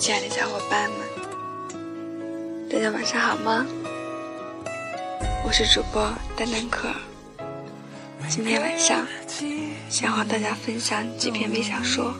[0.00, 0.98] 亲爱的小伙伴们
[2.70, 3.66] 大家晚上好吗？
[5.44, 6.88] 我是主播丹丹可。
[8.26, 9.06] 今天晚上
[9.90, 12.14] 想和大家分享几篇微小说。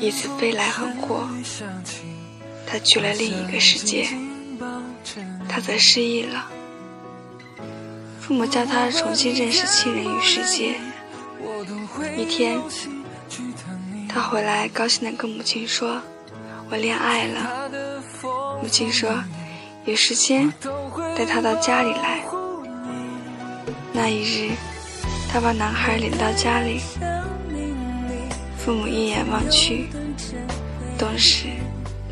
[0.00, 1.28] 一次飞来横祸，
[2.66, 4.08] 他去了另一个世界，
[5.48, 6.50] 他则失忆了。
[8.20, 10.74] 父母叫他重新认识亲人与世界。
[12.16, 12.60] 一天。
[14.08, 16.00] 他回来，高兴地跟母亲说
[16.70, 17.70] ：“我恋爱了。”
[18.62, 19.10] 母亲说
[19.84, 20.52] ：“有时间
[21.16, 22.22] 带他到家里来。”
[23.92, 24.52] 那一日，
[25.30, 26.80] 他把男孩领到家里，
[28.56, 29.88] 父母一眼望去，
[30.96, 31.48] 顿时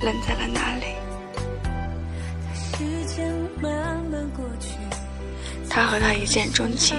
[0.00, 0.86] 愣在了那里。
[5.70, 6.96] 他和他一见钟情，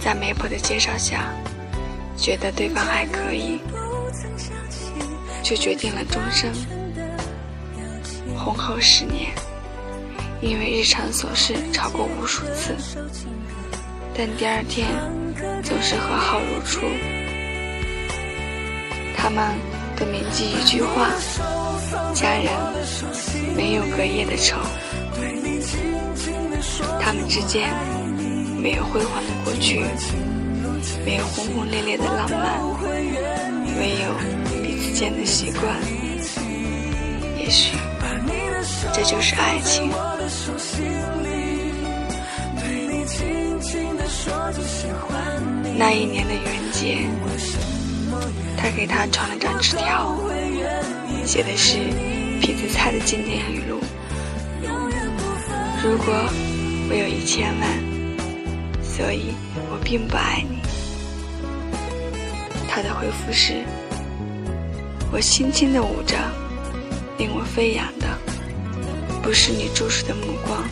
[0.00, 1.32] 在媒婆的介绍下。
[2.16, 3.60] 觉得对方还可以，
[5.40, 6.52] 就决定了终生。
[8.36, 9.30] 婚后十年，
[10.40, 12.74] 因为日常琐事吵过无数次，
[14.16, 14.88] 但第二天
[15.62, 16.80] 总是和好如初。
[19.16, 19.54] 他们
[19.96, 21.10] 都铭记一句话：
[22.12, 22.50] 家人
[23.54, 24.58] 没有隔夜的仇。
[27.00, 27.72] 他们之间
[28.60, 29.80] 没有辉煌的过去。
[31.04, 34.14] 没有轰轰烈烈的浪漫，唯有
[34.62, 35.64] 彼此间的习惯。
[37.38, 37.76] 也许
[38.92, 39.90] 这就是爱情。
[45.76, 47.06] 那一年的愚人节，
[48.56, 50.14] 他给他传了张纸条，
[51.24, 51.78] 写的是
[52.40, 53.80] 痞子蔡的经典语录
[55.82, 56.14] ：“如果
[56.90, 57.87] 我有一千万，
[58.98, 59.32] 所以
[59.70, 60.58] 我并不爱你。”
[62.68, 63.62] 他的回复是
[65.12, 66.16] ：“我轻轻的舞着，
[67.16, 68.06] 令我飞扬的，
[69.22, 70.64] 不是你注视的目光，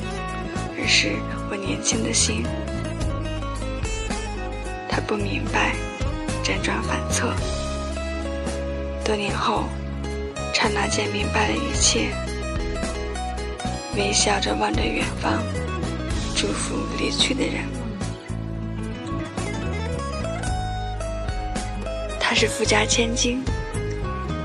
[0.77, 1.13] 而是
[1.49, 2.45] 我年轻的心。”
[4.91, 5.77] 他不明白，
[6.43, 7.33] 辗转反侧，
[9.05, 9.65] 多年后，
[10.53, 12.09] 刹那间明白了一切，
[13.97, 15.43] 微笑着望着远方，
[16.35, 17.86] 祝福离去的人。
[22.39, 23.43] 是富家千金，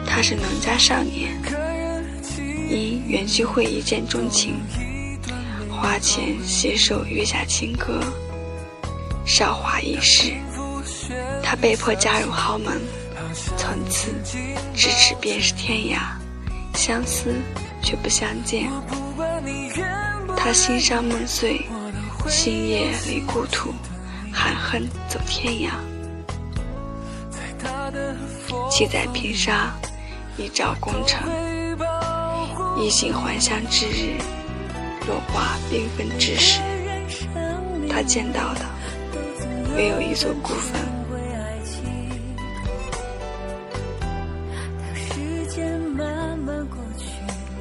[0.07, 1.29] 他是农家少年，
[2.69, 4.55] 因袁居会一见钟情，
[5.69, 8.01] 花前携手月下情歌，
[9.25, 10.31] 韶华易逝，
[11.43, 12.79] 他被迫嫁入豪门，
[13.57, 14.13] 从此
[14.73, 15.97] 咫尺便是天涯，
[16.73, 17.35] 相思
[17.83, 18.69] 却不相见。
[20.37, 21.65] 他心伤梦碎，
[22.29, 23.73] 星夜离故土，
[24.31, 25.71] 含恨走天涯。
[28.69, 29.71] 七载平沙，
[30.37, 31.29] 一朝功成。
[32.77, 34.15] 衣锦还乡之日，
[35.07, 36.61] 落花缤纷之时，
[37.89, 38.61] 他见到的
[39.75, 40.81] 唯有一座孤坟。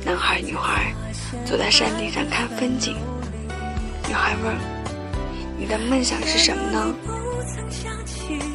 [0.05, 0.93] 男孩女孩
[1.45, 2.97] 坐在山顶上看风景。
[4.09, 4.57] 女孩问
[5.59, 6.95] ：“你的梦想是什么呢？”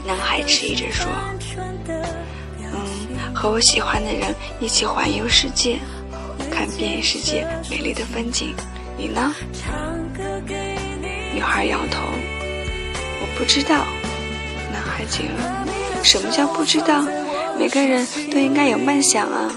[0.06, 1.07] 男孩迟疑着说。
[1.58, 5.80] 嗯和我喜欢的人一起环游世界，
[6.50, 8.56] 看遍世界美丽的风景。
[8.98, 9.34] 你呢？
[11.34, 12.02] 女孩摇头，
[13.22, 13.86] 我不知道。
[14.72, 15.66] 男孩急了，
[16.02, 17.04] 什么叫不知道？
[17.60, 19.52] 每个人都应该有梦想啊。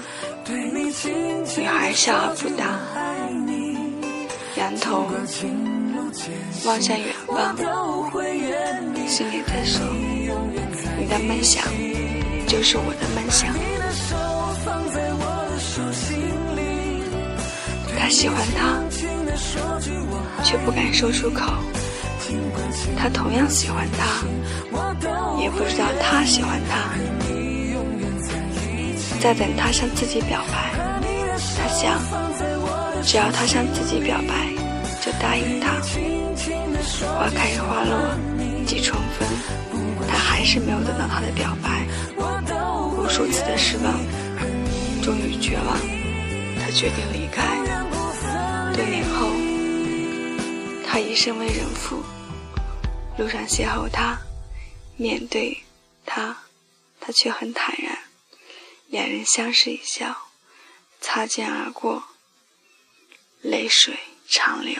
[1.57, 2.79] 女孩笑而不答，
[4.57, 5.07] 仰头
[6.65, 7.55] 望向远方，
[9.07, 9.85] 心里在说：
[10.97, 11.63] 你的梦想。
[12.59, 13.55] 就是我的梦想。
[17.97, 18.83] 他喜欢他，
[20.43, 21.53] 却不敢说出口。
[22.97, 24.25] 他同样喜欢他，
[25.41, 26.99] 也不知道他喜欢他。
[29.21, 30.73] 在等他向自己表白。
[31.55, 31.97] 他想，
[33.05, 34.49] 只要他向自己表白，
[34.99, 35.79] 就答应他。
[37.07, 38.17] 花开花落
[38.67, 39.25] 几重逢，
[40.09, 41.78] 他还是没有等到他的表白。
[43.09, 43.91] 无数次的失望，
[45.01, 45.79] 终于绝望，
[46.59, 47.57] 他决定离开。
[48.71, 49.31] 多年后，
[50.85, 52.03] 他已身为人父，
[53.17, 54.15] 路上邂逅他，
[54.95, 55.57] 面对
[56.05, 56.37] 他，
[57.01, 57.97] 他却很坦然。
[58.89, 60.15] 两人相视一笑，
[61.01, 62.03] 擦肩而过，
[63.41, 63.97] 泪水
[64.29, 64.75] 长流。